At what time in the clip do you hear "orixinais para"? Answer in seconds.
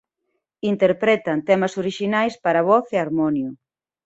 1.81-2.65